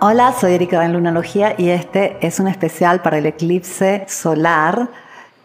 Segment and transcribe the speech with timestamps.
[0.00, 4.90] Hola, soy Erika de Lunalogía y este es un especial para el eclipse solar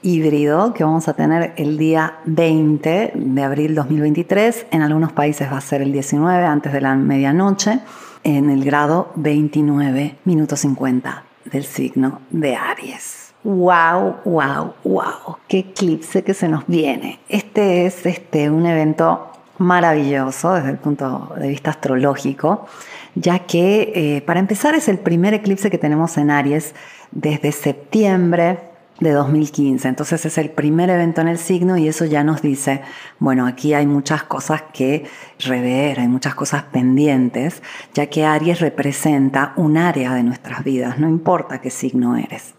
[0.02, 4.68] híbrido que vamos a tener el día 20 de abril 2023.
[4.72, 7.80] En algunos países va a ser el 19 antes de la medianoche
[8.24, 13.09] en el grado 29 minutos 50 del signo de Aries.
[13.44, 17.20] Wow, wow, wow, qué eclipse que se nos viene.
[17.30, 19.28] Este es este, un evento
[19.58, 22.68] maravilloso desde el punto de vista astrológico
[23.16, 26.74] ya que eh, para empezar es el primer eclipse que tenemos en Aries
[27.12, 28.60] desde septiembre
[29.00, 29.88] de 2015.
[29.88, 32.82] Entonces es el primer evento en el signo y eso ya nos dice,
[33.18, 35.06] bueno, aquí hay muchas cosas que
[35.40, 37.62] rever, hay muchas cosas pendientes,
[37.94, 42.59] ya que Aries representa un área de nuestras vidas, no importa qué signo eres.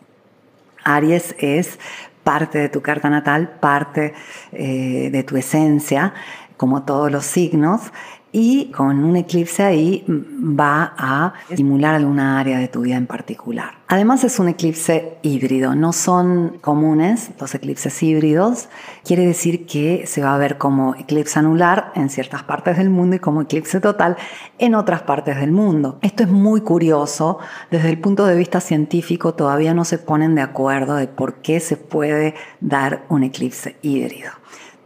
[0.84, 1.78] Aries es
[2.24, 4.14] parte de tu carta natal, parte
[4.52, 6.14] eh, de tu esencia,
[6.56, 7.92] como todos los signos,
[8.32, 13.74] y con un eclipse ahí va a estimular alguna área de tu vida en particular.
[13.88, 18.68] Además es un eclipse híbrido, no son comunes los eclipses híbridos,
[19.04, 23.16] quiere decir que se va a ver como eclipse anular en ciertas partes del mundo
[23.16, 24.16] y como eclipse total
[24.58, 25.98] en otras partes del mundo.
[26.02, 27.38] Esto es muy curioso,
[27.70, 31.58] desde el punto de vista científico todavía no se ponen de acuerdo de por qué
[31.58, 34.30] se puede dar un eclipse híbrido.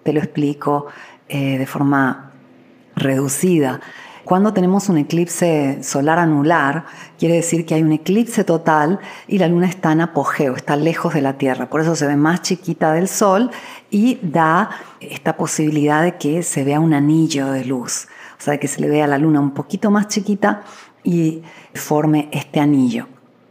[0.03, 0.87] Te lo explico
[1.29, 2.34] eh, de forma
[2.97, 3.81] reducida.
[4.25, 6.87] Cuando tenemos un eclipse solar anular,
[7.19, 11.13] quiere decir que hay un eclipse total y la luna está en apogeo, está lejos
[11.13, 11.69] de la Tierra.
[11.69, 13.51] Por eso se ve más chiquita del Sol
[13.91, 14.71] y da
[15.01, 18.09] esta posibilidad de que se vea un anillo de luz.
[18.39, 20.63] O sea, que se le vea la luna un poquito más chiquita
[21.03, 21.43] y
[21.75, 23.09] forme este anillo.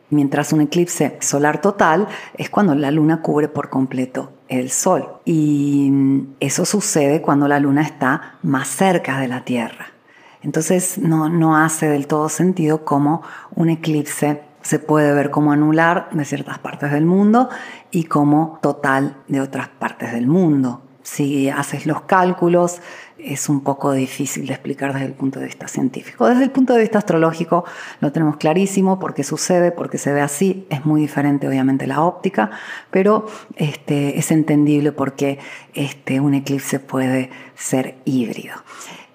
[0.10, 5.18] Mientras un eclipse solar total es cuando la luna cubre por completo el sol.
[5.26, 5.92] Y
[6.40, 9.88] eso sucede cuando la luna está más cerca de la Tierra.
[10.42, 13.22] Entonces no, no hace del todo sentido cómo
[13.56, 17.50] un eclipse se puede ver como anular de ciertas partes del mundo
[17.92, 20.82] y como total de otras partes del mundo.
[21.04, 22.82] Si haces los cálculos,
[23.24, 26.28] es un poco difícil de explicar desde el punto de vista científico.
[26.28, 27.66] Desde el punto de vista astrológico
[28.00, 32.52] lo tenemos clarísimo, porque sucede, porque se ve así, es muy diferente obviamente la óptica,
[32.92, 33.26] pero
[33.56, 35.40] este, es entendible porque
[35.74, 38.56] este, un eclipse puede ser híbrido.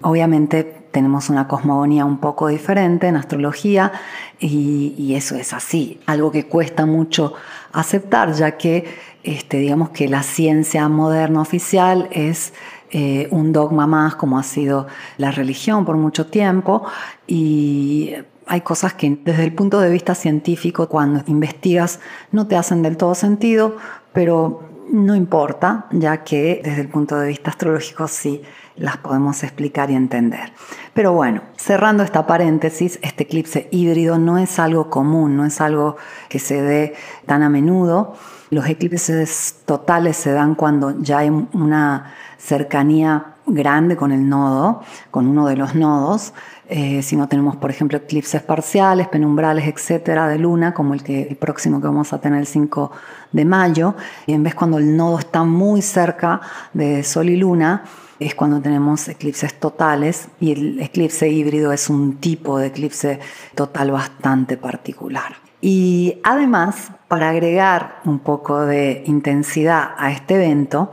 [0.00, 3.92] Obviamente tenemos una cosmogonía un poco diferente en astrología
[4.38, 7.34] y, eso es así, algo que cuesta mucho
[7.72, 8.84] aceptar, ya que
[9.25, 12.52] este, digamos que la ciencia moderna oficial es
[12.91, 16.84] eh, un dogma más como ha sido la religión por mucho tiempo
[17.26, 18.15] y
[18.47, 22.00] hay cosas que desde el punto de vista científico cuando investigas
[22.32, 23.76] no te hacen del todo sentido,
[24.12, 28.43] pero no importa, ya que desde el punto de vista astrológico sí
[28.76, 30.53] las podemos explicar y entender.
[30.94, 35.97] Pero bueno, cerrando esta paréntesis, este eclipse híbrido no es algo común, no es algo
[36.28, 36.94] que se dé
[37.26, 38.15] tan a menudo.
[38.50, 45.26] Los eclipses totales se dan cuando ya hay una cercanía grande con el nodo, con
[45.26, 46.32] uno de los nodos.
[46.69, 51.22] Eh, si no tenemos, por ejemplo, eclipses parciales, penumbrales, etcétera, de luna, como el, que,
[51.22, 52.91] el próximo que vamos a tener el 5
[53.32, 53.94] de mayo,
[54.26, 56.41] y en vez cuando el nodo está muy cerca
[56.72, 57.84] de Sol y Luna,
[58.19, 63.20] es cuando tenemos eclipses totales y el eclipse híbrido es un tipo de eclipse
[63.54, 65.37] total bastante particular.
[65.60, 70.92] Y además, para agregar un poco de intensidad a este evento,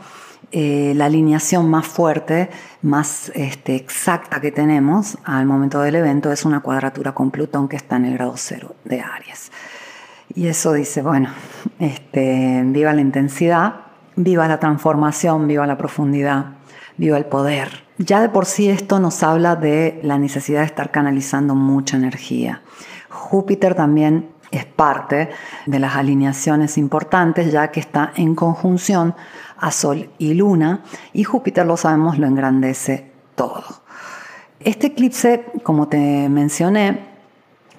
[0.52, 2.50] eh, la alineación más fuerte,
[2.82, 7.76] más este, exacta que tenemos al momento del evento es una cuadratura con Plutón que
[7.76, 9.52] está en el grado cero de Aries.
[10.34, 11.30] Y eso dice, bueno,
[11.80, 13.76] este, viva la intensidad,
[14.16, 16.54] viva la transformación, viva la profundidad,
[16.96, 17.84] viva el poder.
[17.98, 22.62] Ya de por sí esto nos habla de la necesidad de estar canalizando mucha energía.
[23.10, 25.30] Júpiter también es parte
[25.66, 29.16] de las alineaciones importantes ya que está en conjunción
[29.58, 30.82] a Sol y Luna,
[31.14, 33.64] y Júpiter, lo sabemos, lo engrandece todo.
[34.60, 37.00] Este eclipse, como te mencioné,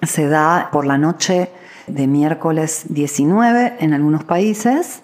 [0.01, 1.49] se da por la noche
[1.87, 5.01] de miércoles 19 en algunos países,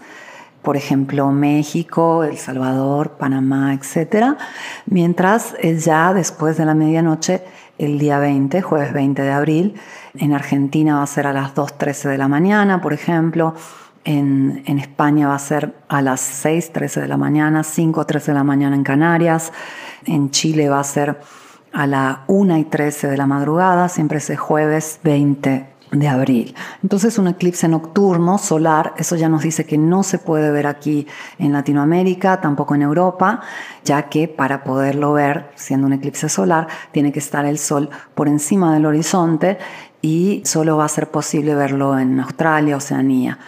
[0.62, 4.38] por ejemplo México, El Salvador, Panamá, etc.
[4.86, 7.44] Mientras ya después de la medianoche,
[7.78, 9.76] el día 20, jueves 20 de abril,
[10.16, 13.56] en Argentina va a ser a las 2.13 de la mañana, por ejemplo,
[14.06, 18.36] en, España va a ser a las 6, 13 de la mañana, 5, 13 de
[18.36, 19.52] la mañana en Canarias.
[20.06, 21.20] En Chile va a ser
[21.72, 26.56] a la 1 y 13 de la madrugada, siempre ese jueves 20 de abril.
[26.82, 31.08] Entonces un eclipse nocturno solar, eso ya nos dice que no se puede ver aquí
[31.38, 33.42] en Latinoamérica, tampoco en Europa,
[33.84, 38.28] ya que para poderlo ver, siendo un eclipse solar, tiene que estar el Sol por
[38.28, 39.58] encima del horizonte
[40.02, 43.40] y solo va a ser posible verlo en Australia, Oceanía.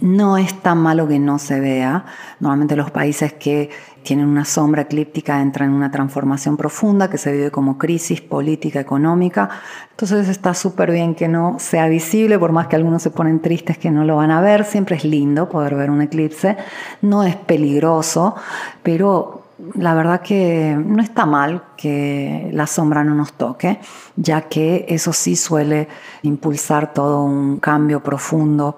[0.00, 2.04] No es tan malo que no se vea.
[2.40, 3.70] Normalmente los países que
[4.02, 8.80] tienen una sombra eclíptica entran en una transformación profunda que se vive como crisis política,
[8.80, 9.48] económica.
[9.90, 13.78] Entonces está súper bien que no sea visible, por más que algunos se ponen tristes
[13.78, 14.64] que no lo van a ver.
[14.64, 16.56] Siempre es lindo poder ver un eclipse.
[17.02, 18.34] No es peligroso,
[18.82, 19.42] pero
[19.74, 23.78] la verdad que no está mal que la sombra no nos toque,
[24.16, 25.88] ya que eso sí suele
[26.22, 28.76] impulsar todo un cambio profundo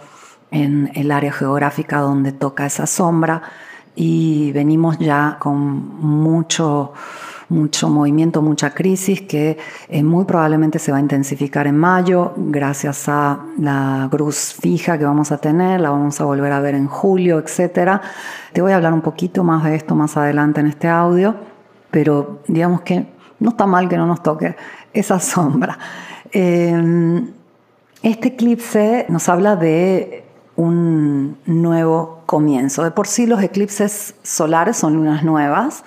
[0.54, 3.42] en el área geográfica donde toca esa sombra
[3.96, 6.92] y venimos ya con mucho,
[7.48, 9.58] mucho movimiento, mucha crisis que
[9.88, 15.04] eh, muy probablemente se va a intensificar en mayo gracias a la cruz fija que
[15.04, 18.00] vamos a tener, la vamos a volver a ver en julio, etc.
[18.52, 21.34] Te voy a hablar un poquito más de esto más adelante en este audio,
[21.90, 23.06] pero digamos que
[23.40, 24.54] no está mal que no nos toque
[24.92, 25.76] esa sombra.
[26.30, 27.22] Eh,
[28.02, 30.24] este eclipse nos habla de
[30.56, 32.84] un nuevo comienzo.
[32.84, 35.84] De por sí los eclipses solares son lunas nuevas,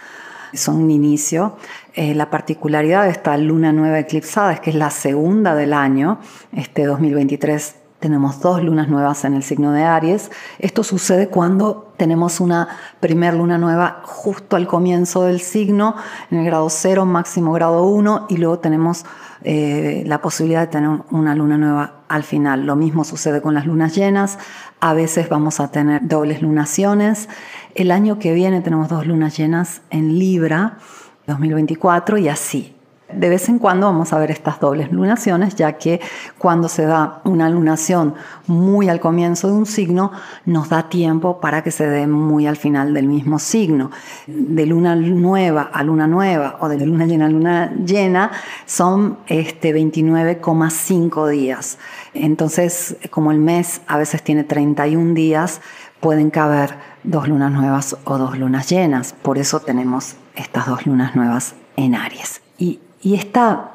[0.54, 1.58] son un inicio.
[1.94, 6.20] Eh, la particularidad de esta luna nueva eclipsada es que es la segunda del año,
[6.52, 10.30] este 2023 tenemos dos lunas nuevas en el signo de Aries.
[10.60, 12.68] Esto sucede cuando tenemos una
[13.00, 15.96] primer luna nueva justo al comienzo del signo,
[16.30, 19.04] en el grado 0, máximo grado 1, y luego tenemos
[19.44, 22.66] eh, la posibilidad de tener una luna nueva al final.
[22.68, 24.38] Lo mismo sucede con las lunas llenas.
[24.80, 27.30] A veces vamos a tener dobles lunaciones.
[27.74, 30.78] El año que viene tenemos dos lunas llenas en Libra,
[31.26, 32.77] 2024, y así.
[33.14, 36.02] De vez en cuando vamos a ver estas dobles lunaciones, ya que
[36.38, 38.16] cuando se da una lunación
[38.48, 40.12] muy al comienzo de un signo,
[40.46, 43.92] nos da tiempo para que se dé muy al final del mismo signo.
[44.28, 48.32] De luna nueva a luna nueva o de luna llena a luna llena
[48.66, 51.78] son este 29,5 días.
[52.14, 55.62] Entonces, como el mes a veces tiene 31 días,
[56.02, 59.14] pueden caber dos lunas nuevas o dos lunas llenas.
[59.14, 62.42] Por eso tenemos estas dos lunas nuevas en Aries.
[62.58, 63.72] Y y esta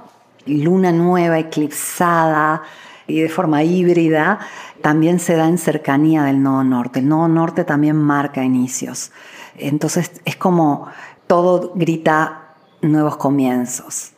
[0.46, 2.62] luna nueva, eclipsada
[3.06, 4.38] y de forma híbrida,
[4.80, 7.00] también se da en cercanía del nodo norte.
[7.00, 9.12] El nodo norte también marca inicios.
[9.56, 10.88] Entonces es como
[11.26, 14.12] todo grita nuevos comienzos.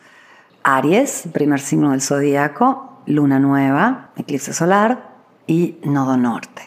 [0.62, 5.10] Aries, primer signo del zodíaco, luna nueva, eclipse solar
[5.46, 6.62] y nodo norte.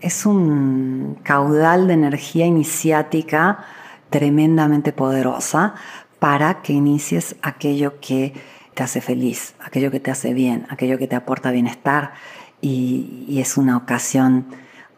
[0.00, 3.64] Es un caudal de energía iniciática
[4.08, 5.74] tremendamente poderosa
[6.20, 8.34] para que inicies aquello que
[8.74, 12.12] te hace feliz, aquello que te hace bien, aquello que te aporta bienestar
[12.60, 14.46] y, es una ocasión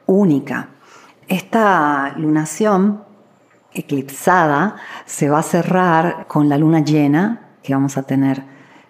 [0.06, 0.68] única.
[1.28, 3.04] Esta lunación
[3.72, 4.76] eclipsada
[5.06, 8.42] se va a cerrar con la luna llena que vamos a tener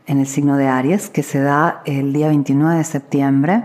[0.07, 3.65] en el signo de Aries, que se da el día 29 de septiembre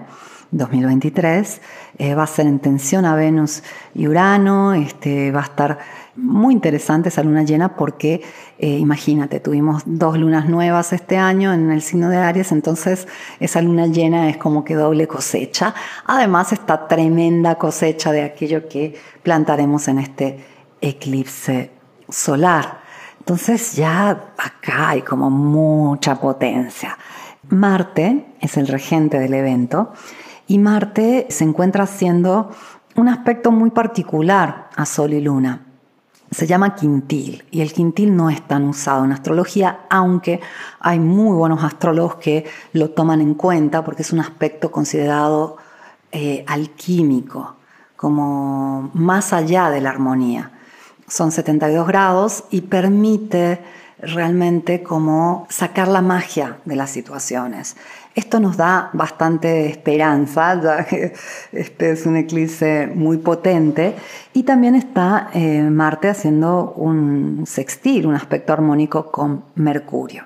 [0.51, 1.61] 2023.
[1.97, 3.63] Eh, va a ser en tensión a Venus
[3.95, 5.79] y Urano, este, va a estar
[6.17, 8.23] muy interesante esa luna llena porque
[8.57, 13.07] eh, imagínate, tuvimos dos lunas nuevas este año en el signo de Aries, entonces
[13.39, 15.75] esa luna llena es como que doble cosecha.
[16.05, 20.43] Además, esta tremenda cosecha de aquello que plantaremos en este
[20.81, 21.69] eclipse
[22.09, 22.79] solar.
[23.19, 26.97] Entonces ya acá hay como mucha potencia.
[27.49, 29.93] Marte es el regente del evento
[30.47, 32.49] y Marte se encuentra haciendo
[32.95, 35.66] un aspecto muy particular a Sol y Luna
[36.31, 40.41] se llama quintil y el quintil no es tan usado en astrología, aunque
[40.79, 45.57] hay muy buenos astrólogos que lo toman en cuenta porque es un aspecto considerado
[46.11, 47.55] eh, alquímico,
[47.95, 50.51] como más allá de la armonía.
[51.07, 53.61] Son 72 grados y permite
[53.99, 57.77] realmente como sacar la magia de las situaciones.
[58.17, 61.13] Esto nos da bastante esperanza, ya que
[61.51, 63.93] este es un eclipse muy potente.
[64.33, 70.23] Y también está eh, Marte haciendo un sextil, un aspecto armónico con Mercurio.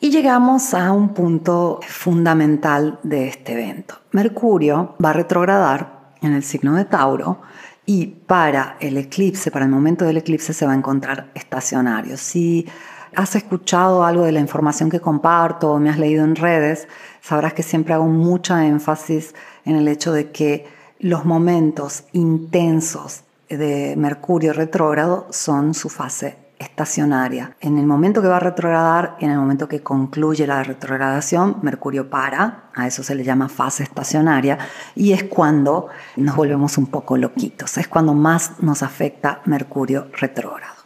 [0.00, 3.94] Y llegamos a un punto fundamental de este evento.
[4.10, 7.38] Mercurio va a retrogradar en el signo de Tauro
[7.86, 12.16] y para el eclipse, para el momento del eclipse, se va a encontrar estacionario.
[12.16, 12.66] Si
[13.14, 16.88] has escuchado algo de la información que comparto o me has leído en redes,
[17.20, 19.34] sabrás que siempre hago mucha énfasis
[19.64, 20.66] en el hecho de que
[20.98, 27.56] los momentos intensos de Mercurio retrógrado son su fase estacionaria.
[27.60, 31.58] En el momento que va a retrogradar y en el momento que concluye la retrogradación,
[31.62, 34.58] Mercurio para, a eso se le llama fase estacionaria,
[34.94, 40.77] y es cuando nos volvemos un poco loquitos, es cuando más nos afecta Mercurio retrógrado.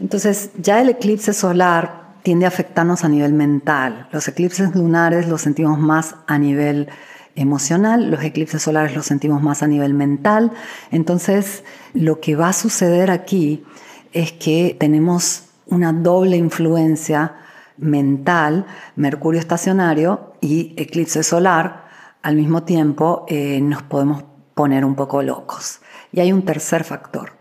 [0.00, 4.08] Entonces, ya el eclipse solar tiende a afectarnos a nivel mental.
[4.12, 6.88] Los eclipses lunares los sentimos más a nivel
[7.36, 10.52] emocional, los eclipses solares los sentimos más a nivel mental.
[10.90, 13.64] Entonces, lo que va a suceder aquí
[14.12, 17.36] es que tenemos una doble influencia
[17.76, 18.66] mental,
[18.96, 21.88] Mercurio estacionario y eclipse solar,
[22.22, 25.80] al mismo tiempo eh, nos podemos poner un poco locos.
[26.12, 27.39] Y hay un tercer factor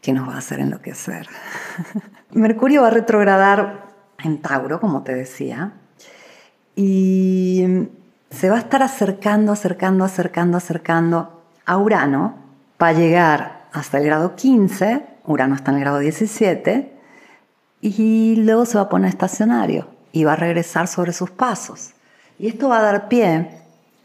[0.00, 1.26] que nos va a hacer enloquecer.
[2.30, 3.88] Mercurio va a retrogradar
[4.22, 5.72] en Tauro, como te decía,
[6.76, 7.88] y
[8.30, 12.36] se va a estar acercando, acercando, acercando, acercando a Urano
[12.76, 16.92] para llegar hasta el grado 15, Urano está en el grado 17,
[17.80, 21.92] y luego se va a poner estacionario y va a regresar sobre sus pasos.
[22.38, 23.50] Y esto va a dar pie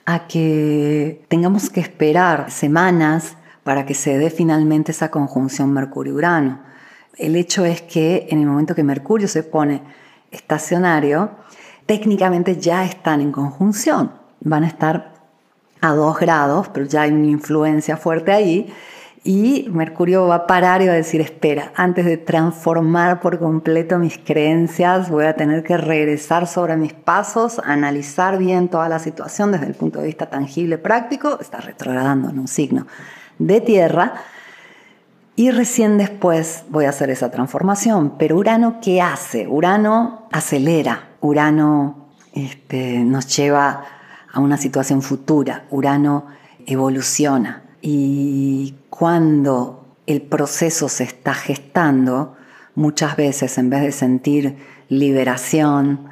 [0.05, 6.59] a que tengamos que esperar semanas para que se dé finalmente esa conjunción Mercurio-Urano.
[7.17, 9.81] El hecho es que en el momento que Mercurio se pone
[10.31, 11.31] estacionario,
[11.85, 14.11] técnicamente ya están en conjunción.
[14.41, 15.13] Van a estar
[15.81, 18.73] a dos grados, pero ya hay una influencia fuerte ahí.
[19.25, 23.97] Y Mercurio va a parar y va a decir, espera, antes de transformar por completo
[23.97, 29.53] mis creencias, voy a tener que regresar sobre mis pasos, analizar bien toda la situación
[29.53, 32.85] desde el punto de vista tangible, práctico, está retrogradando en un signo
[33.47, 34.13] de tierra,
[35.35, 38.13] y recién después voy a hacer esa transformación.
[38.19, 39.47] Pero Urano, ¿qué hace?
[39.47, 43.83] Urano acelera, Urano este, nos lleva
[44.31, 46.27] a una situación futura, Urano
[46.65, 47.63] evoluciona.
[47.81, 52.35] Y cuando el proceso se está gestando,
[52.75, 54.57] muchas veces en vez de sentir
[54.89, 56.07] liberación,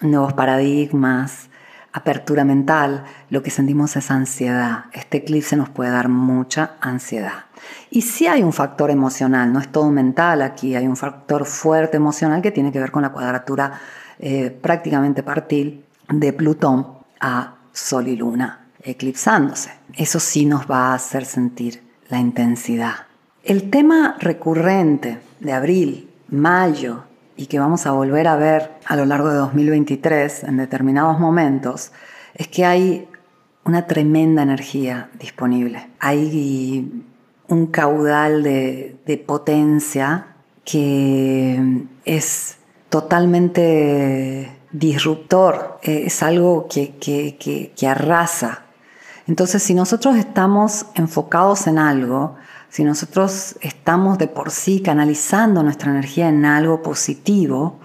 [0.00, 1.48] nuevos paradigmas,
[1.96, 4.84] apertura mental, lo que sentimos es ansiedad.
[4.92, 7.46] Este eclipse nos puede dar mucha ansiedad.
[7.90, 11.96] Y sí hay un factor emocional, no es todo mental aquí, hay un factor fuerte
[11.96, 13.80] emocional que tiene que ver con la cuadratura
[14.18, 16.86] eh, prácticamente partil de Plutón
[17.18, 19.70] a Sol y Luna eclipsándose.
[19.94, 23.06] Eso sí nos va a hacer sentir la intensidad.
[23.42, 27.04] El tema recurrente de abril, mayo
[27.36, 31.92] y que vamos a volver a ver a lo largo de 2023 en determinados momentos,
[32.34, 33.08] es que hay
[33.64, 35.88] una tremenda energía disponible.
[35.98, 37.04] Hay
[37.48, 40.28] un caudal de, potencia
[40.64, 48.62] que es totalmente disruptor, es algo que, arrasa.
[49.26, 52.36] Entonces, si nosotros estamos enfocados en algo,
[52.76, 57.80] si nosotros estamos de por sí canalizando nuestra energía en algo positivo,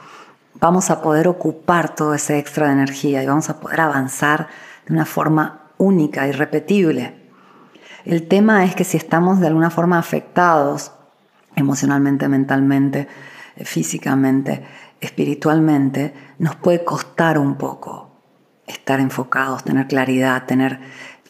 [0.60, 4.50] vamos a poder ocupar todo ese extra de energía y vamos a poder avanzar
[4.86, 7.15] de una forma única, y repetible.
[8.03, 10.91] El tema es que si estamos de alguna forma afectados
[11.55, 13.07] emocionalmente, mentalmente,
[13.63, 14.62] físicamente,
[15.00, 18.12] espiritualmente, nos puede costar un poco
[18.67, 20.81] estar enfocados, tener claridad, tener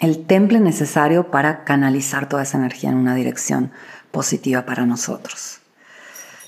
[0.02, 3.72] el temple necesario para canalizar toda esa energía en una dirección
[4.12, 5.60] positiva para nosotros.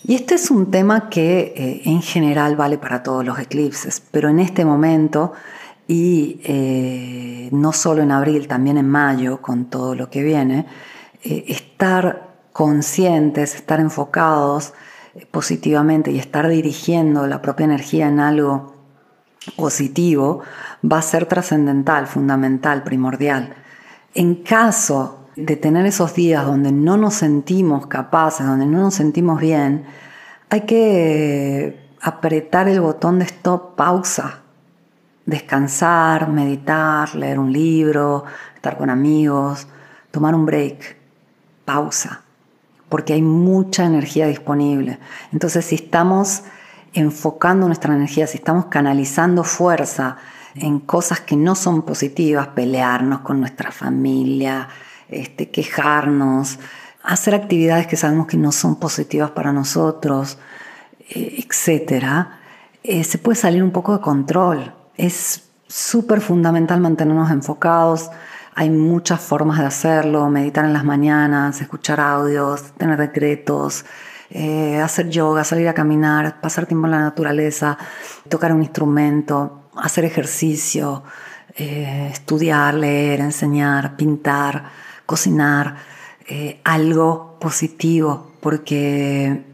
[0.04, 4.28] Y este es un tema que eh, en general vale para todos los eclipses, pero
[4.28, 5.34] en este momento
[5.88, 10.66] y eh, no solo en abril, también en mayo, con todo lo que viene,
[11.24, 14.74] eh, estar conscientes, estar enfocados
[15.30, 18.73] positivamente y estar dirigiendo la propia energía en algo
[19.56, 20.42] positivo
[20.84, 23.56] va a ser trascendental, fundamental, primordial.
[24.14, 29.40] En caso de tener esos días donde no nos sentimos capaces, donde no nos sentimos
[29.40, 29.86] bien,
[30.50, 34.42] hay que apretar el botón de stop, pausa,
[35.26, 39.68] descansar, meditar, leer un libro, estar con amigos,
[40.12, 40.98] tomar un break,
[41.66, 42.22] pausa,
[42.90, 45.00] porque hay mucha energía disponible.
[45.32, 46.44] Entonces, si estamos
[46.94, 50.18] enfocando nuestra energía, si estamos canalizando fuerza
[50.56, 54.68] en cosas que no son positivas, pelearnos con nuestra familia,
[55.10, 56.60] este, quejarnos,
[57.04, 60.38] hacer actividades que sabemos que no son positivas para nosotros,
[61.10, 62.28] eh, etc.,
[62.84, 64.74] eh, se puede salir un poco de control.
[64.98, 68.10] Es súper fundamental mantenernos enfocados.
[68.56, 73.86] Hay muchas formas de hacerlo, meditar en las mañanas, escuchar audios, tener decretos,
[74.36, 77.78] eh, hacer yoga, salir a caminar, pasar tiempo en la naturaleza,
[78.30, 81.04] tocar un instrumento, hacer ejercicio,
[81.56, 84.72] eh, estudiar, leer, enseñar, pintar,
[85.06, 85.76] cocinar,
[86.28, 89.46] eh, algo positivo, porque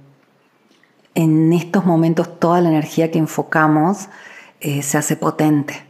[1.14, 4.08] en estos momentos toda la energía que enfocamos
[4.62, 5.86] se hace potente.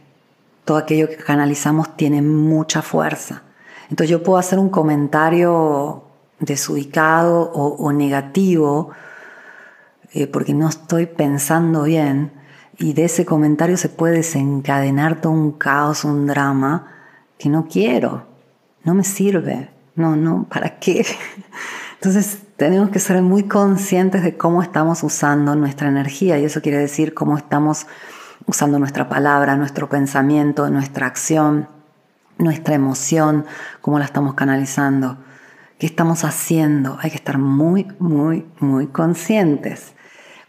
[0.64, 3.42] Todo aquello que canalizamos tiene mucha fuerza.
[3.88, 6.09] Entonces yo puedo hacer un comentario
[6.40, 8.90] desubicado o, negativo
[10.12, 12.32] eh, porque no estoy pensando bien
[12.78, 16.86] y de ese comentario se puede desencadenar todo un caos, un drama
[17.38, 18.26] que no quiero,
[18.84, 21.06] no me sirve, no, no, ¿para qué?
[21.94, 26.78] Entonces tenemos que ser muy conscientes de cómo estamos usando nuestra energía y eso quiere
[26.78, 27.86] decir cómo estamos
[28.46, 31.68] usando nuestra palabra, nuestro pensamiento, nuestra acción,
[32.38, 33.44] nuestra emoción,
[33.82, 35.18] cómo la estamos canalizando,
[35.80, 36.98] qué estamos haciendo.
[37.00, 39.94] Hay que estar muy, muy, muy conscientes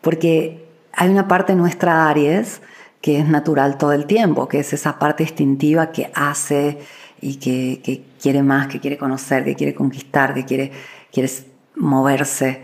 [0.01, 2.61] porque hay una parte de nuestra Aries
[3.01, 6.79] que es natural todo el tiempo, que es esa parte instintiva que hace
[7.21, 10.71] y que, quiere más, que quiere conocer, que quiere conquistar, que quiere,
[11.11, 11.31] quiere
[11.75, 12.61] moverse,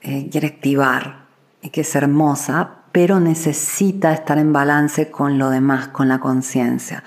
[0.00, 1.26] eh, quiere activar
[1.60, 7.04] y que es hermosa, pero necesita estar en balance con lo demás, con la conciencia.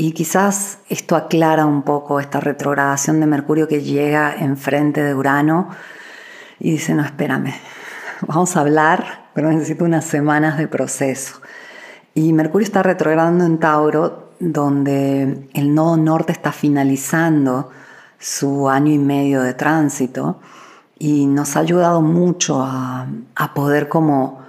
[0.00, 5.68] Y quizás esto aclara un poco esta retrogradación de Mercurio que llega enfrente de Urano
[6.58, 7.52] y dice, no, espérame,
[8.26, 11.42] vamos a hablar, pero necesito unas semanas de proceso.
[12.14, 17.68] Y Mercurio está retrogradando en Tauro, donde el nodo norte está finalizando
[18.18, 20.40] su año y medio de tránsito
[20.98, 24.40] y nos ha ayudado mucho a, a poder como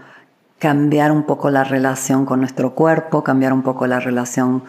[0.60, 4.64] cambiar un poco la relación con nuestro cuerpo, cambiar un poco la relación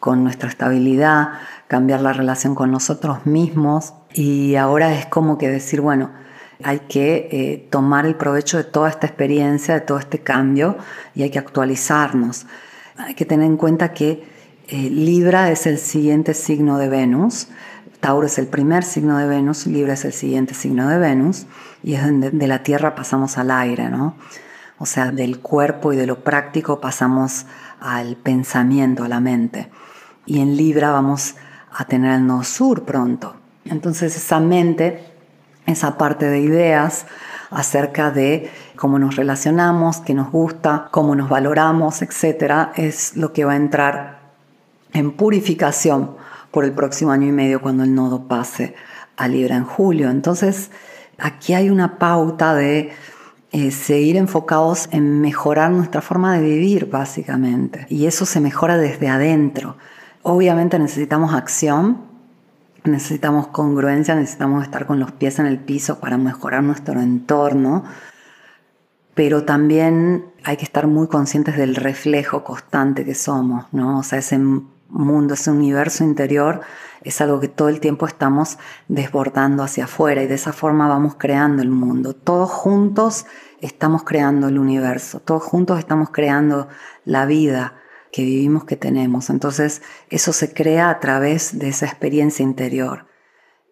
[0.00, 1.30] con nuestra estabilidad,
[1.66, 6.10] cambiar la relación con nosotros mismos y ahora es como que decir, bueno,
[6.62, 10.76] hay que eh, tomar el provecho de toda esta experiencia, de todo este cambio
[11.14, 12.46] y hay que actualizarnos.
[12.96, 14.24] Hay que tener en cuenta que
[14.68, 17.48] eh, Libra es el siguiente signo de Venus,
[18.00, 21.46] Tauro es el primer signo de Venus, Libra es el siguiente signo de Venus
[21.82, 24.14] y es donde de la Tierra pasamos al aire, ¿no?
[24.78, 27.46] O sea, del cuerpo y de lo práctico pasamos
[27.80, 29.68] al pensamiento, a la mente.
[30.28, 31.34] Y en Libra vamos
[31.72, 33.34] a tener el no sur pronto.
[33.64, 35.18] Entonces esa mente
[35.68, 37.06] esa parte de ideas
[37.50, 43.44] acerca de cómo nos relacionamos, qué nos gusta, cómo nos valoramos, etcétera, es lo que
[43.44, 44.18] va a entrar
[44.92, 46.16] en purificación
[46.50, 48.74] por el próximo año y medio cuando el nodo pase
[49.16, 50.10] a Libra en julio.
[50.10, 50.70] Entonces,
[51.18, 52.90] aquí hay una pauta de
[53.52, 57.86] eh, seguir enfocados en mejorar nuestra forma de vivir, básicamente.
[57.90, 59.76] Y eso se mejora desde adentro.
[60.22, 62.02] Obviamente necesitamos acción,
[62.84, 67.84] necesitamos congruencia, necesitamos estar con los pies en el piso para mejorar nuestro entorno,
[69.14, 73.98] pero también hay que estar muy conscientes del reflejo constante que somos, ¿no?
[73.98, 74.38] O sea, ese
[74.88, 76.60] mundo, ese universo interior
[77.02, 81.14] es algo que todo el tiempo estamos desbordando hacia afuera y de esa forma vamos
[81.16, 82.14] creando el mundo.
[82.14, 83.26] Todos juntos
[83.60, 86.68] estamos creando el universo, todos juntos estamos creando
[87.04, 87.74] la vida
[88.12, 89.30] que vivimos que tenemos.
[89.30, 93.06] Entonces eso se crea a través de esa experiencia interior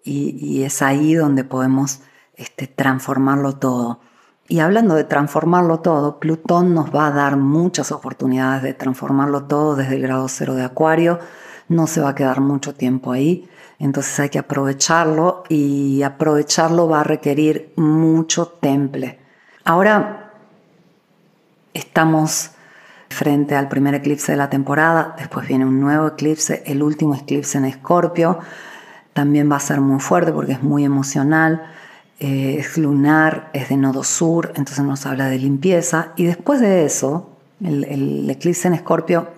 [0.04, 2.00] y, es ahí donde podemos
[2.36, 4.00] este, transformarlo todo.
[4.48, 9.74] Y hablando de transformarlo todo, Plutón nos va a dar muchas oportunidades de transformarlo todo
[9.74, 11.18] desde el grado cero de Acuario.
[11.68, 13.48] No se va a quedar mucho tiempo ahí,
[13.80, 19.18] entonces hay que aprovecharlo y aprovecharlo va a requerir mucho temple.
[19.64, 20.32] Ahora
[21.74, 22.52] estamos
[23.08, 27.58] frente al primer eclipse de la temporada, después viene un nuevo eclipse, el último eclipse
[27.58, 28.38] en Escorpio,
[29.12, 31.62] también va a ser muy fuerte porque es muy emocional,
[32.18, 36.84] eh, es lunar, es de nodo sur, entonces nos habla de limpieza, y después de
[36.84, 37.30] eso,
[37.62, 39.28] el, el eclipse en Escorpio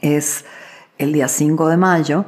[0.00, 0.44] es
[0.98, 2.24] el día 5 de mayo,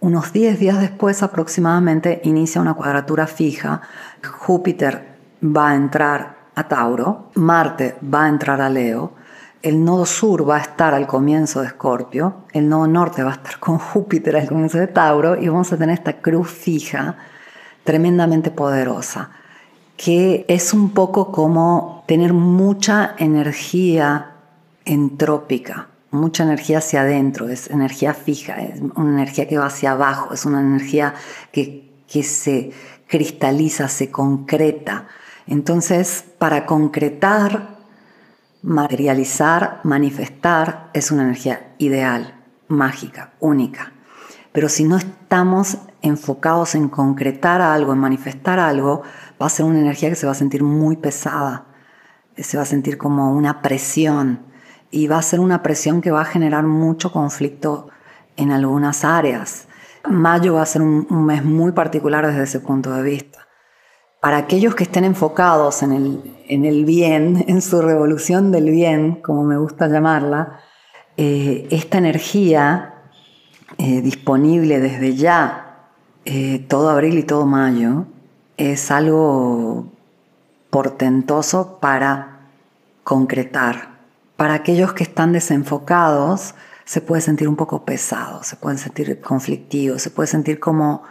[0.00, 3.82] unos 10 días después aproximadamente inicia una cuadratura fija,
[4.26, 5.10] Júpiter
[5.42, 9.12] va a entrar a Tauro, Marte va a entrar a Leo,
[9.62, 13.34] el nodo sur va a estar al comienzo de Escorpio, el nodo norte va a
[13.34, 17.16] estar con Júpiter al comienzo de Tauro y vamos a tener esta cruz fija
[17.84, 19.30] tremendamente poderosa,
[19.96, 24.32] que es un poco como tener mucha energía
[24.84, 30.34] entrópica, mucha energía hacia adentro, es energía fija, es una energía que va hacia abajo,
[30.34, 31.14] es una energía
[31.52, 32.72] que, que se
[33.06, 35.06] cristaliza, se concreta.
[35.46, 37.79] Entonces, para concretar
[38.62, 42.34] Materializar, manifestar es una energía ideal,
[42.68, 43.92] mágica, única.
[44.52, 49.02] Pero si no estamos enfocados en concretar algo, en manifestar algo,
[49.40, 51.66] va a ser una energía que se va a sentir muy pesada,
[52.36, 54.40] se va a sentir como una presión
[54.90, 57.88] y va a ser una presión que va a generar mucho conflicto
[58.36, 59.68] en algunas áreas.
[60.08, 63.46] Mayo va a ser un, mes muy particular desde ese punto de vista.
[64.20, 65.92] Para aquellos que estén enfocados en
[66.48, 70.60] el, bien, en su revolución del bien, como me gusta llamarla,
[71.16, 72.94] eh, esta energía
[73.78, 75.88] eh, disponible desde ya,
[76.24, 78.06] eh, todo abril y todo mayo,
[78.56, 79.86] es algo
[80.68, 82.48] portentoso para
[83.04, 84.00] concretar.
[84.36, 86.54] Para aquellos que están desenfocados,
[86.84, 91.02] se puede sentir un poco pesado, se puede sentir conflictivo, se puede sentir como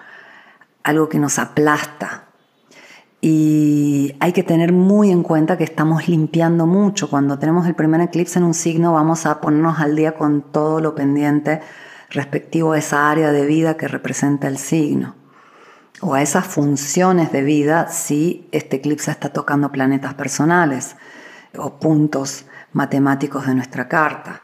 [0.83, 2.28] algo que nos aplasta,
[3.21, 7.09] y hay que tener muy en cuenta que estamos limpiando mucho.
[7.09, 10.79] Cuando tenemos el primer eclipse en un signo, vamos a ponernos al día con todo
[10.79, 11.61] lo pendiente
[12.09, 15.15] respectivo a esa área de vida que representa el signo
[16.01, 20.95] o a esas funciones de vida si este eclipse está tocando planetas personales
[21.57, 24.41] o puntos matemáticos de nuestra carta.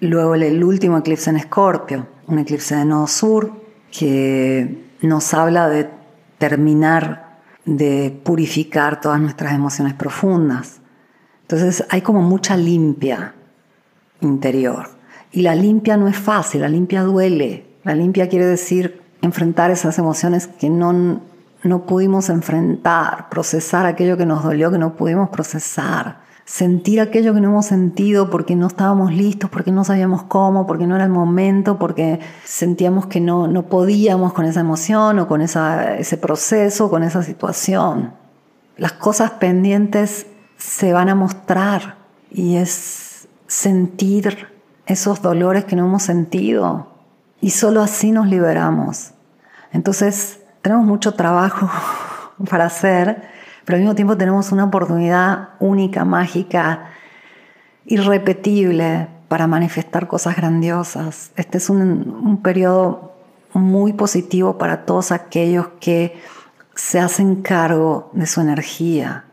[0.00, 3.52] Luego el último eclipse en Escorpio, un eclipse de nodo sur
[3.96, 5.88] que nos habla de
[6.38, 7.25] terminar
[7.66, 10.80] de purificar todas nuestras emociones profundas.
[11.42, 13.34] Entonces hay como mucha limpia
[14.20, 14.88] interior.
[15.32, 17.66] Y la limpia no es fácil, la limpia duele.
[17.84, 21.20] La limpia quiere decir enfrentar esas emociones que no,
[21.62, 27.40] no pudimos enfrentar, procesar aquello que nos dolió, que no pudimos procesar sentir aquello que
[27.40, 31.10] no hemos sentido porque no estábamos listos, porque no sabíamos cómo, porque no era el
[31.10, 37.02] momento, porque sentíamos que no, no podíamos con esa emoción o con ese proceso, con
[37.02, 38.14] esa situación.
[38.76, 41.96] Las cosas pendientes se van a mostrar
[42.30, 44.46] y es sentir
[44.86, 46.86] esos dolores que no hemos sentido
[47.40, 49.10] y solo así nos liberamos.
[49.72, 51.68] Entonces, tenemos mucho trabajo
[52.50, 53.35] para hacer
[53.66, 56.86] pero al mismo tiempo tenemos una oportunidad única, mágica,
[57.84, 61.32] irrepetible para manifestar cosas grandiosas.
[61.34, 61.80] Este es un,
[62.24, 63.12] un periodo
[63.52, 66.16] muy positivo para todos aquellos que
[66.76, 69.24] se hacen cargo de su energía,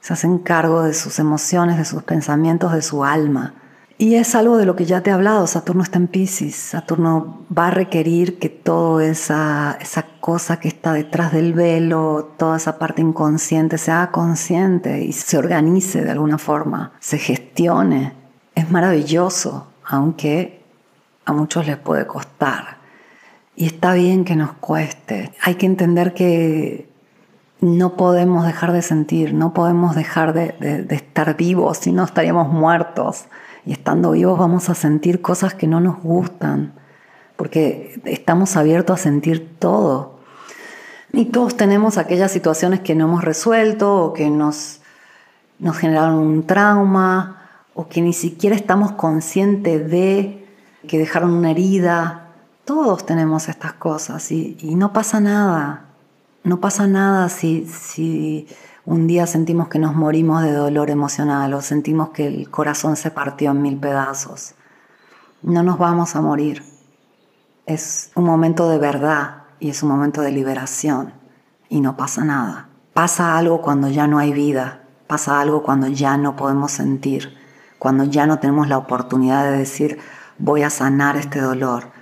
[0.00, 3.54] se hacen cargo de sus emociones, de sus pensamientos, de su alma.
[4.00, 7.42] Y es algo de lo que ya te he hablado, Saturno está en Pisces, Saturno
[7.56, 12.78] va a requerir que toda esa, esa cosa que está detrás del velo, toda esa
[12.78, 18.14] parte inconsciente, se haga consciente y se organice de alguna forma, se gestione.
[18.54, 20.62] Es maravilloso, aunque
[21.26, 22.78] a muchos les puede costar.
[23.54, 25.34] Y está bien que nos cueste.
[25.42, 26.88] Hay que entender que
[27.60, 30.52] no podemos dejar de sentir, no podemos dejar de,
[30.88, 33.26] de estar vivos, si no estaríamos muertos
[33.66, 36.72] y estando vivos vamos a sentir cosas que no nos gustan,
[37.36, 40.20] porque estamos abiertos a sentir todo.
[41.12, 44.80] Y todos tenemos aquellas situaciones que no hemos resuelto o que nos,
[45.58, 50.46] nos generaron un trauma o que ni siquiera estamos conscientes de
[50.86, 52.28] que dejaron una herida.
[52.64, 55.86] Todos tenemos estas cosas y, no pasa nada.
[56.44, 58.46] No pasa nada si, si
[58.90, 63.12] un día sentimos que nos morimos de dolor emocional o sentimos que el corazón se
[63.12, 64.54] partió en mil pedazos.
[65.42, 66.64] No nos vamos a morir.
[67.66, 71.12] Es un momento de verdad y es un momento de liberación
[71.68, 72.68] y no pasa nada.
[72.92, 77.38] Pasa algo cuando ya no hay vida, pasa algo cuando ya no podemos sentir,
[77.78, 80.00] cuando ya no tenemos la oportunidad de decir
[80.36, 81.92] voy a sanar este dolor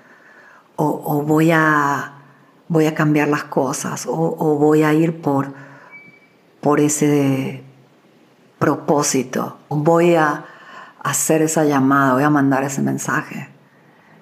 [0.77, 2.15] o, voy, a,
[2.69, 5.68] voy a cambiar las cosas o voy a ir por
[6.61, 7.63] por ese
[8.59, 9.59] propósito.
[9.69, 10.45] Voy a
[11.03, 13.49] hacer esa llamada, voy a mandar ese mensaje.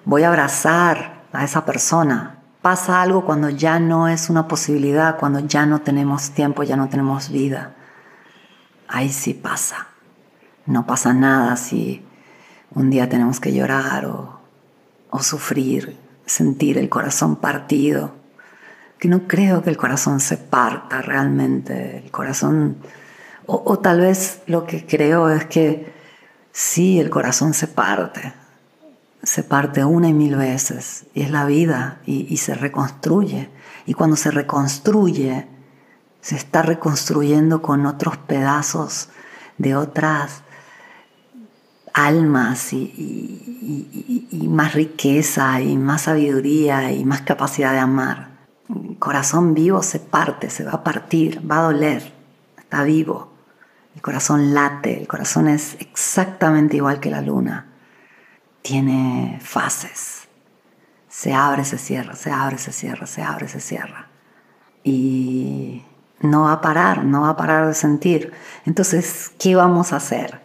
[0.05, 2.39] Voy a abrazar a esa persona.
[2.61, 6.89] Pasa algo cuando ya no es una posibilidad, cuando ya no tenemos tiempo, ya no
[6.89, 7.75] tenemos vida.
[8.87, 9.87] Ahí sí pasa.
[10.65, 12.05] No pasa nada si
[12.71, 14.39] un día tenemos que llorar o,
[15.09, 18.16] o sufrir, sentir el corazón partido
[18.99, 21.99] que no creo que el corazón se parta realmente.
[22.03, 22.77] El corazón,
[23.45, 25.93] o, tal vez lo que creo es que
[26.51, 28.33] sí, el corazón se parte,
[29.23, 33.49] se parte una y mil veces, y es la vida, y, se reconstruye.
[33.85, 35.47] Y cuando se reconstruye,
[36.21, 39.09] se está reconstruyendo con otros pedazos
[39.57, 40.43] de otras
[41.93, 48.26] almas y, más riqueza y más sabiduría y más capacidad de amar
[48.99, 52.13] corazón vivo se parte, se va a partir, va a doler,
[52.57, 53.33] está vivo.
[53.95, 57.67] El corazón late, el corazón es exactamente igual que la luna.
[58.61, 60.27] Tiene fases.
[61.09, 64.07] Se abre, se cierra, se abre, se cierra, se abre, se cierra.
[64.83, 65.83] Y
[66.19, 68.33] no va a parar, no va a parar de sentir.
[68.65, 70.41] Entonces, ¿qué vamos a hacer?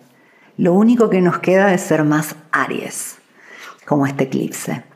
[0.56, 3.18] Lo único que nos queda es ser más Aries,
[3.85, 4.91] como este eclipse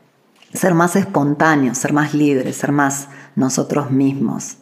[0.53, 4.57] ser más espontáneos, ser más libres, ser más nosotros mismos,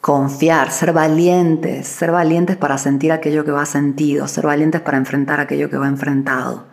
[0.00, 5.40] confiar, ser valientes, ser valientes para sentir aquello que va sentido, ser valientes para enfrentar
[5.40, 6.66] aquello que va enfrentado.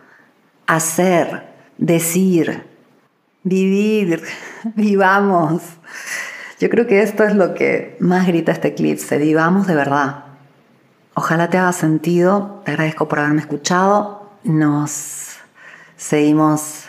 [0.66, 2.64] Hacer, decir,
[3.42, 4.22] vivir,
[4.74, 5.62] vivamos.
[6.60, 10.24] Yo creo que esto es lo que más grita este eclipse, vivamos de verdad.
[11.14, 15.36] Ojalá te haga sentido, te agradezco por haberme escuchado, nos
[15.96, 16.87] seguimos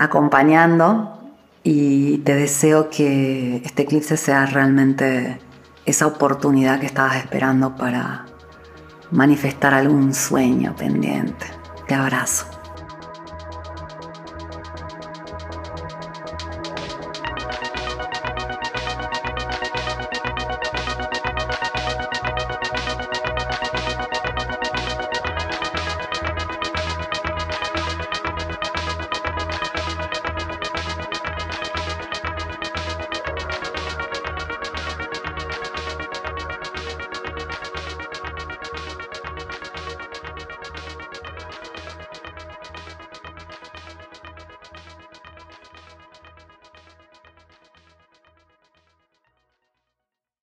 [0.00, 1.18] acompañando
[1.62, 5.38] y te deseo que este eclipse sea realmente
[5.84, 8.24] esa oportunidad que estabas esperando para
[9.10, 11.46] manifestar algún sueño pendiente.
[11.86, 12.59] Te abrazo.